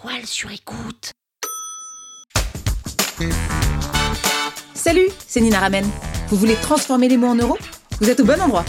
toile 0.00 0.26
sur 0.26 0.50
écoute. 0.50 1.12
Salut, 4.74 5.08
c'est 5.26 5.40
Nina 5.40 5.58
Ramen. 5.58 5.84
Vous 6.28 6.36
voulez 6.36 6.54
transformer 6.56 7.08
les 7.08 7.16
mots 7.16 7.28
en 7.28 7.34
euros? 7.34 7.58
Vous 8.00 8.08
êtes 8.08 8.20
au 8.20 8.24
bon 8.24 8.40
endroit. 8.40 8.64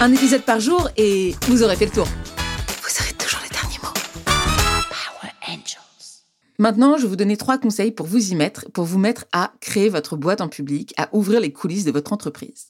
Un 0.00 0.12
épisode 0.12 0.42
par 0.42 0.60
jour 0.60 0.90
et 0.96 1.34
vous 1.48 1.62
aurez 1.62 1.76
fait 1.76 1.86
le 1.86 1.92
tour. 1.92 2.06
Vous 2.06 3.02
aurez 3.02 3.12
toujours 3.14 3.40
les 3.42 3.48
derniers 3.48 3.78
mots. 3.82 3.92
Power 4.24 5.32
Angels. 5.48 6.22
Maintenant, 6.58 6.98
je 6.98 7.02
vais 7.02 7.08
vous 7.08 7.16
donner 7.16 7.38
trois 7.38 7.56
conseils 7.56 7.92
pour 7.92 8.06
vous 8.06 8.32
y 8.32 8.34
mettre, 8.34 8.70
pour 8.72 8.84
vous 8.84 8.98
mettre 8.98 9.24
à 9.32 9.52
créer 9.60 9.88
votre 9.88 10.16
boîte 10.16 10.42
en 10.42 10.48
public, 10.48 10.92
à 10.98 11.08
ouvrir 11.12 11.40
les 11.40 11.52
coulisses 11.52 11.84
de 11.84 11.92
votre 11.92 12.12
entreprise. 12.12 12.66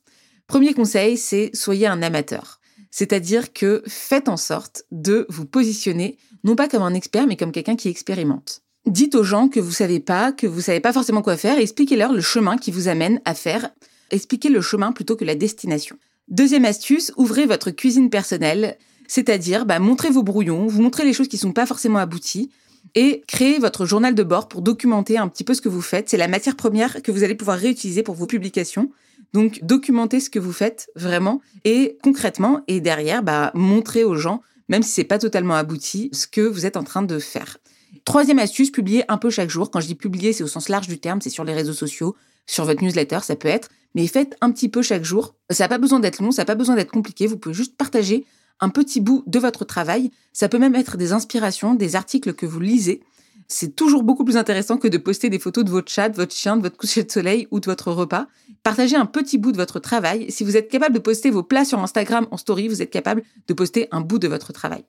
Premier 0.47 0.73
conseil, 0.73 1.17
c'est 1.17 1.51
soyez 1.53 1.89
un 1.89 2.03
amateur. 2.03 2.61
C'est-à-dire 2.97 3.53
que 3.53 3.83
faites 3.89 4.29
en 4.29 4.37
sorte 4.37 4.85
de 4.93 5.27
vous 5.29 5.47
positionner, 5.47 6.17
non 6.45 6.55
pas 6.55 6.69
comme 6.69 6.85
un 6.85 6.95
expert, 6.95 7.27
mais 7.27 7.37
comme 7.37 7.51
quelqu'un 7.51 7.75
qui 7.75 7.89
expérimente. 7.89 8.63
Dites 8.87 9.17
aux 9.17 9.25
gens 9.25 9.49
que 9.49 9.59
vous 9.59 9.73
savez 9.73 9.99
pas, 9.99 10.31
que 10.31 10.47
vous 10.47 10.61
savez 10.61 10.79
pas 10.79 10.93
forcément 10.93 11.21
quoi 11.21 11.37
faire, 11.37 11.59
et 11.59 11.63
expliquez-leur 11.63 12.13
le 12.13 12.21
chemin 12.21 12.57
qui 12.57 12.71
vous 12.71 12.87
amène 12.87 13.21
à 13.25 13.35
faire. 13.35 13.71
Expliquez 14.13 14.49
le 14.49 14.61
chemin 14.61 14.93
plutôt 14.93 15.17
que 15.17 15.25
la 15.25 15.35
destination. 15.35 15.97
Deuxième 16.29 16.65
astuce, 16.65 17.11
ouvrez 17.17 17.47
votre 17.47 17.73
cuisine 17.73 18.11
personnelle, 18.11 18.79
c'est-à-dire 19.09 19.67
bah, 19.67 19.81
montrez 19.81 20.11
vos 20.11 20.23
brouillons, 20.23 20.69
vous 20.69 20.81
montrez 20.81 21.05
les 21.05 21.13
choses 21.13 21.27
qui 21.27 21.37
sont 21.37 21.53
pas 21.53 21.67
forcément 21.67 21.99
abouties, 21.99 22.53
et 22.95 23.25
créez 23.27 23.59
votre 23.59 23.87
journal 23.87 24.15
de 24.15 24.23
bord 24.23 24.47
pour 24.47 24.63
documenter 24.63 25.19
un 25.19 25.27
petit 25.27 25.43
peu 25.43 25.55
ce 25.55 25.63
que 25.63 25.69
vous 25.69 25.83
faites. 25.83 26.11
C'est 26.11 26.17
la 26.17 26.29
matière 26.29 26.55
première 26.55 27.03
que 27.03 27.11
vous 27.11 27.25
allez 27.25 27.35
pouvoir 27.35 27.59
réutiliser 27.59 28.05
pour 28.05 28.15
vos 28.15 28.27
publications. 28.27 28.93
Donc, 29.35 29.59
documentez 29.65 30.21
ce 30.21 30.31
que 30.31 30.39
vous 30.39 30.53
faites 30.53 30.89
vraiment 30.95 31.43
et 31.65 31.99
concrètement, 32.05 32.63
et 32.69 32.81
derrière, 32.81 33.25
bah, 33.25 33.51
montrez 33.55 34.05
aux 34.05 34.15
gens, 34.15 34.43
même 34.69 34.85
si 34.85 34.91
c'est 34.91 35.05
pas 35.05 35.19
totalement 35.19 35.57
abouti, 35.57 36.09
ce 36.13 36.29
que 36.29 36.41
vous 36.41 36.67
êtes 36.67 36.77
en 36.77 36.85
train 36.85 37.03
de 37.03 37.19
faire. 37.19 37.59
Troisième 38.05 38.39
astuce, 38.39 38.71
publiez 38.71 39.03
un 39.09 39.19
peu 39.19 39.31
chaque 39.31 39.51
jour. 39.51 39.73
Quand 39.73 39.81
je 39.81 39.89
dis 39.89 39.97
publier, 39.97 40.33
c'est 40.33 40.45
au 40.45 40.49
sens 40.49 40.69
large 40.69 40.87
du 40.87 40.99
terme, 40.99 41.21
c'est 41.21 41.31
sur 41.31 41.43
les 41.43 41.53
réseaux 41.53 41.73
sociaux, 41.73 42.15
sur 42.47 42.65
votre 42.65 42.81
newsletter, 42.81 43.19
ça 43.23 43.35
peut 43.35 43.49
être, 43.49 43.71
mais 43.97 44.07
faites 44.07 44.37
un 44.41 44.53
petit 44.53 44.69
peu 44.69 44.83
chaque 44.83 45.05
jour. 45.05 45.35
Ça 45.51 45.65
n'a 45.65 45.69
pas 45.69 45.79
besoin 45.79 45.99
d'être 45.99 46.23
long, 46.23 46.31
ça 46.31 46.43
n'a 46.43 46.47
pas 46.47 46.55
besoin 46.55 46.77
d'être 46.77 46.93
compliqué, 46.93 47.27
vous 47.27 47.37
pouvez 47.37 47.55
juste 47.57 47.77
partager 47.77 48.25
un 48.61 48.69
petit 48.69 49.01
bout 49.01 49.25
de 49.27 49.41
votre 49.41 49.65
travail. 49.65 50.13
Ça 50.33 50.49
peut 50.49 50.61
même 50.61 50.77
être 50.77 50.97
des 50.97 51.13
inspirations, 51.13 51.75
des 51.75 51.97
articles 51.97 52.35
que 52.35 52.47
vous 52.47 52.61
lisez 52.61 53.03
c'est 53.49 53.77
toujours 53.77 54.03
beaucoup 54.03 54.25
plus 54.25 54.37
intéressant 54.37 54.79
que 54.79 54.89
de 54.89 54.99
poster 54.99 55.31
des 55.31 55.39
photos 55.39 55.65
de 55.65 55.71
votre 55.71 55.91
chat, 55.91 56.09
de 56.09 56.17
votre 56.17 56.35
chien, 56.35 56.57
de 56.57 56.63
votre 56.63 56.77
coucher 56.77 57.05
de 57.05 57.11
soleil 57.11 57.47
ou 57.51 57.61
de 57.61 57.67
votre 57.67 57.93
repas. 57.93 58.27
Partagez 58.65 58.97
un 58.97 59.05
petit 59.05 59.37
bout 59.37 59.53
de 59.53 59.59
votre 59.59 59.79
travail. 59.79 60.31
Si 60.31 60.43
vous 60.43 60.57
êtes 60.57 60.71
capable 60.71 60.95
de 60.95 60.99
poster 60.99 61.31
vos 61.31 61.43
plats 61.43 61.67
sur 61.67 61.81
Instagram 61.81 62.27
en 62.31 62.39
story, 62.39 62.67
vous 62.67 62.81
êtes 62.81 62.91
capable 62.91 63.23
de 63.47 63.53
poster 63.53 63.89
un 63.91 64.01
bout 64.01 64.19
de 64.19 64.27
votre 64.27 64.55
travail. 64.55 64.85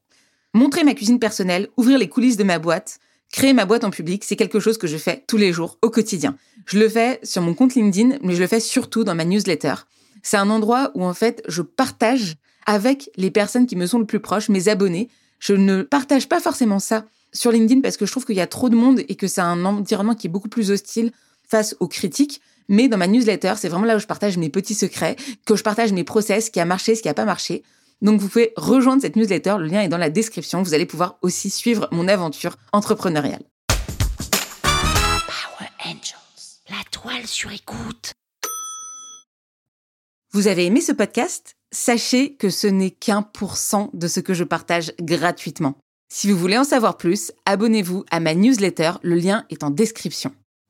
Montrer 0.53 0.85
ma 0.85 0.93
cuisine 0.93 1.19
personnelle, 1.19 1.67
ouvrir 1.75 1.97
les 1.97 2.07
coulisses 2.07 2.37
de 2.37 2.45
ma 2.45 2.57
boîte, 2.57 2.99
créer 3.33 3.51
ma 3.51 3.65
boîte 3.65 3.83
en 3.83 3.89
public, 3.89 4.23
c'est 4.23 4.37
quelque 4.37 4.61
chose 4.61 4.77
que 4.77 4.87
je 4.87 4.95
fais 4.95 5.25
tous 5.27 5.35
les 5.35 5.51
jours, 5.51 5.77
au 5.81 5.89
quotidien. 5.89 6.37
Je 6.65 6.79
le 6.79 6.87
fais 6.87 7.19
sur 7.23 7.41
mon 7.41 7.53
compte 7.53 7.75
LinkedIn, 7.75 8.19
mais 8.21 8.33
je 8.33 8.39
le 8.39 8.47
fais 8.47 8.61
surtout 8.61 9.03
dans 9.03 9.13
ma 9.13 9.25
newsletter. 9.25 9.75
C'est 10.23 10.37
un 10.37 10.49
endroit 10.49 10.91
où 10.95 11.03
en 11.03 11.13
fait 11.13 11.43
je 11.49 11.61
partage 11.61 12.37
avec 12.65 13.09
les 13.17 13.29
personnes 13.29 13.67
qui 13.67 13.75
me 13.75 13.87
sont 13.87 13.99
le 13.99 14.05
plus 14.05 14.21
proches, 14.21 14.47
mes 14.47 14.69
abonnés. 14.69 15.09
Je 15.39 15.53
ne 15.53 15.81
partage 15.81 16.29
pas 16.29 16.39
forcément 16.39 16.79
ça 16.79 17.03
sur 17.33 17.51
LinkedIn 17.51 17.81
parce 17.81 17.97
que 17.97 18.05
je 18.05 18.11
trouve 18.11 18.25
qu'il 18.25 18.37
y 18.37 18.41
a 18.41 18.47
trop 18.47 18.69
de 18.69 18.75
monde 18.77 19.01
et 19.09 19.15
que 19.15 19.27
c'est 19.27 19.41
un 19.41 19.65
environnement 19.65 20.15
qui 20.15 20.27
est 20.27 20.29
beaucoup 20.29 20.47
plus 20.47 20.71
hostile 20.71 21.11
face 21.45 21.75
aux 21.81 21.89
critiques. 21.89 22.41
Mais 22.67 22.87
dans 22.87 22.97
ma 22.97 23.07
newsletter, 23.07 23.53
c'est 23.57 23.69
vraiment 23.69 23.85
là 23.85 23.95
où 23.95 23.99
je 23.99 24.07
partage 24.07 24.37
mes 24.37 24.49
petits 24.49 24.75
secrets, 24.75 25.15
que 25.45 25.55
je 25.55 25.63
partage 25.63 25.93
mes 25.93 26.03
process, 26.03 26.45
ce 26.45 26.51
qui 26.51 26.59
a 26.59 26.65
marché, 26.65 26.95
ce 26.95 27.01
qui 27.01 27.07
n'a 27.07 27.13
pas 27.13 27.25
marché. 27.25 27.63
Donc 28.01 28.19
vous 28.19 28.27
pouvez 28.27 28.53
rejoindre 28.57 29.01
cette 29.01 29.15
newsletter, 29.15 29.55
le 29.59 29.67
lien 29.67 29.81
est 29.81 29.87
dans 29.87 29.97
la 29.97 30.09
description. 30.09 30.61
Vous 30.61 30.73
allez 30.73 30.85
pouvoir 30.85 31.17
aussi 31.21 31.49
suivre 31.49 31.87
mon 31.91 32.07
aventure 32.07 32.57
entrepreneuriale. 32.73 33.43
Power 34.63 35.69
Angels. 35.85 36.59
La 36.69 36.83
toile 36.91 37.25
sur 37.25 37.51
écoute. 37.51 38.13
Vous 40.31 40.47
avez 40.47 40.65
aimé 40.65 40.81
ce 40.81 40.91
podcast? 40.91 41.55
Sachez 41.71 42.35
que 42.35 42.49
ce 42.49 42.67
n'est 42.67 42.91
qu'un 42.91 43.21
pour 43.21 43.57
cent 43.57 43.89
de 43.93 44.07
ce 44.07 44.19
que 44.19 44.33
je 44.33 44.43
partage 44.43 44.93
gratuitement. 44.99 45.75
Si 46.11 46.29
vous 46.29 46.37
voulez 46.37 46.57
en 46.57 46.63
savoir 46.63 46.97
plus, 46.97 47.31
abonnez-vous 47.45 48.05
à 48.11 48.19
ma 48.19 48.33
newsletter, 48.33 48.91
le 49.01 49.15
lien 49.15 49.45
est 49.49 49.63
en 49.63 49.69
description. 49.69 50.33